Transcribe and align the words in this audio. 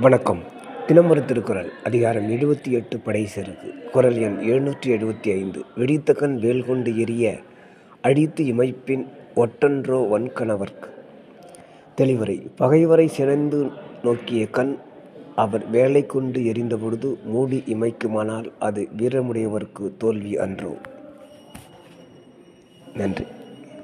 வணக்கம். 0.00 0.38
தினமொரு 0.86 1.24
திருக்குறள் 1.24 1.72
அதிகாரம் 1.84 2.30
எழுபத்தி 2.30 2.68
எட்டு 2.68 2.98
படை 2.98 3.26
செருக்கு. 3.26 3.74
குரல் 3.92 4.16
எண் 4.16 4.36
எழுநூற்றி 4.36 4.86
எழுபத்தி 4.86 5.32
ஐந்து 5.32 5.64
வெடித்தகன் 5.76 6.38
வேல் 6.38 6.64
கொண்டு 6.64 6.98
எரிய 6.98 7.38
அழித்து 8.02 8.44
இமைப்பின் 8.44 9.06
ஒட்டன்றோ 9.36 10.08
வன்கணவர்க்கு. 10.08 10.88
தெளிவுரை. 11.96 12.46
பகைவரை 12.56 13.08
சிறந்து 13.08 13.70
நோக்கிய 14.02 14.46
கண் 14.46 14.76
அவர் 15.36 15.70
வேலை 15.70 16.06
கொண்டு 16.06 16.40
எறிந்தபொழுது 16.40 17.22
மூடி 17.24 17.62
இமைக்குமானால் 17.66 18.52
அது 18.58 18.88
வீரமுடையவர்க்கு 18.98 19.96
தோல்வி 19.98 20.38
அன்றோ. 20.38 20.76
நன்றி. 22.94 23.24